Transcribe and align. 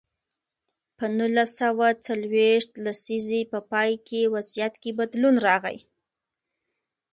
په 0.97 1.05
نولس 1.17 1.51
سوه 1.61 1.87
څلویښت 2.05 2.71
لسیزې 2.85 3.41
په 3.51 3.59
پای 3.71 3.91
کې 4.07 4.31
وضعیت 4.35 4.73
کې 4.81 4.91
بدلون 4.99 5.35
راغی. 5.47 5.77